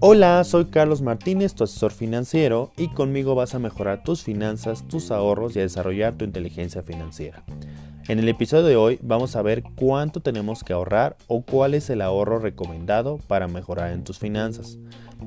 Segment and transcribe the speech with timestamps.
[0.00, 5.10] Hola, soy Carlos Martínez, tu asesor financiero, y conmigo vas a mejorar tus finanzas, tus
[5.10, 7.42] ahorros y a desarrollar tu inteligencia financiera.
[8.06, 11.90] En el episodio de hoy vamos a ver cuánto tenemos que ahorrar o cuál es
[11.90, 14.78] el ahorro recomendado para mejorar en tus finanzas.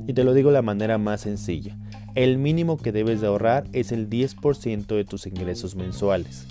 [0.08, 1.78] Y te lo digo de la manera más sencilla.
[2.16, 6.48] El mínimo que debes de ahorrar es el 10% de tus ingresos mensuales.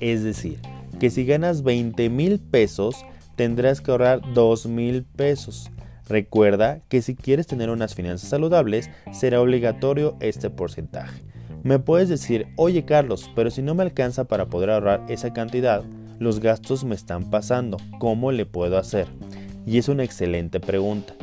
[0.00, 0.58] Es decir,
[0.98, 2.96] que si ganas 20 mil pesos,
[3.36, 5.70] tendrás que ahorrar 2 mil pesos.
[6.10, 11.22] Recuerda que si quieres tener unas finanzas saludables, será obligatorio este porcentaje.
[11.62, 15.84] Me puedes decir, oye Carlos, pero si no me alcanza para poder ahorrar esa cantidad,
[16.18, 19.06] los gastos me están pasando, ¿cómo le puedo hacer?
[19.64, 21.14] Y es una excelente pregunta.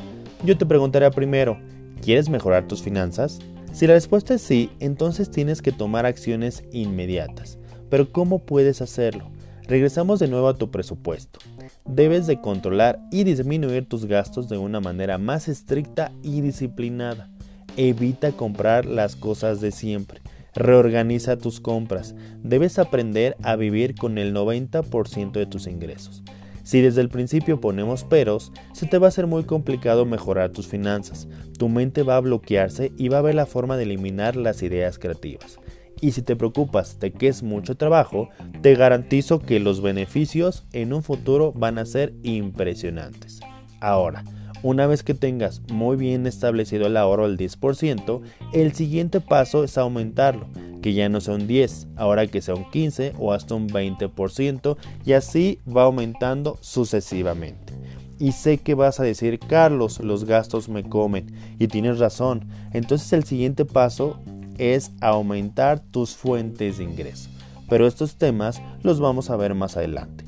[0.45, 1.59] Yo te preguntaré primero,
[2.01, 3.39] ¿quieres mejorar tus finanzas?
[3.73, 7.59] Si la respuesta es sí, entonces tienes que tomar acciones inmediatas.
[7.89, 9.31] Pero ¿cómo puedes hacerlo?
[9.67, 11.39] Regresamos de nuevo a tu presupuesto
[11.87, 17.29] debes de controlar y disminuir tus gastos de una manera más estricta y disciplinada.
[17.77, 20.21] Evita comprar las cosas de siempre.
[20.53, 22.15] Reorganiza tus compras.
[22.43, 26.23] Debes aprender a vivir con el 90% de tus ingresos.
[26.63, 30.67] Si desde el principio ponemos peros, se te va a hacer muy complicado mejorar tus
[30.67, 31.27] finanzas.
[31.57, 34.99] Tu mente va a bloquearse y va a ver la forma de eliminar las ideas
[34.99, 35.59] creativas.
[36.01, 38.29] Y si te preocupas de que es mucho trabajo,
[38.61, 43.39] te garantizo que los beneficios en un futuro van a ser impresionantes.
[43.79, 44.23] Ahora,
[44.63, 48.21] una vez que tengas muy bien establecido el ahorro del 10%,
[48.53, 50.47] el siguiente paso es aumentarlo,
[50.81, 54.77] que ya no sea un 10, ahora que sea un 15 o hasta un 20%
[55.05, 57.73] y así va aumentando sucesivamente.
[58.19, 61.27] Y sé que vas a decir, Carlos, los gastos me comen.
[61.59, 62.47] Y tienes razón.
[62.73, 64.19] Entonces el siguiente paso
[64.57, 67.29] es aumentar tus fuentes de ingreso.
[67.69, 70.25] Pero estos temas los vamos a ver más adelante.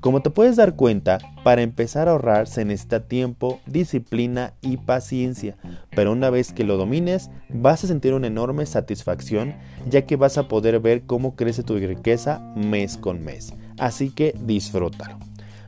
[0.00, 5.58] Como te puedes dar cuenta, para empezar a ahorrar se necesita tiempo, disciplina y paciencia,
[5.90, 9.54] pero una vez que lo domines vas a sentir una enorme satisfacción
[9.90, 13.52] ya que vas a poder ver cómo crece tu riqueza mes con mes.
[13.78, 15.18] Así que disfrútalo.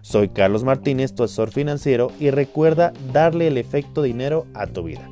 [0.00, 5.11] Soy Carlos Martínez, tu asesor financiero y recuerda darle el efecto dinero a tu vida.